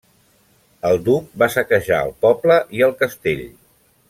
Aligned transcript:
El 0.89 0.97
duc 1.09 1.37
va 1.43 1.49
saquejar 1.57 2.01
el 2.09 2.15
poble 2.27 2.59
i 2.79 2.83
el 2.89 2.97
castell. 3.05 3.47